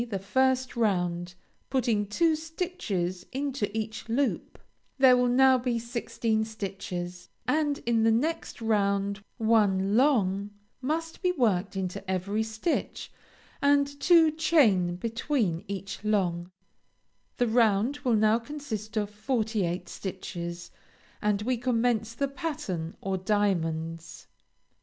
the 0.09 0.17
first 0.17 0.75
round, 0.75 1.35
putting 1.69 2.07
two 2.07 2.35
stitches 2.35 3.23
into 3.31 3.69
each 3.77 4.09
loop; 4.09 4.57
there 4.97 5.15
will 5.15 5.27
now 5.27 5.59
be 5.59 5.77
sixteen 5.77 6.43
stitches 6.43 7.29
and 7.47 7.77
in 7.85 8.01
the 8.01 8.09
next 8.11 8.61
round 8.61 9.23
one 9.37 9.95
long 9.95 10.49
must 10.81 11.21
be 11.21 11.31
worked 11.31 11.75
into 11.75 12.01
every 12.09 12.41
stitch, 12.41 13.11
and 13.61 13.99
two 14.01 14.31
chain 14.31 14.95
between 14.95 15.63
each 15.67 16.03
long; 16.03 16.49
the 17.37 17.45
round 17.47 17.99
will 17.99 18.15
now 18.15 18.39
consist 18.39 18.97
of 18.97 19.07
forty 19.07 19.63
eight 19.63 19.87
stitches, 19.87 20.71
and 21.21 21.43
we 21.43 21.57
commence 21.57 22.15
the 22.15 22.27
pattern, 22.27 22.95
or 23.01 23.17
diamonds. 23.19 24.25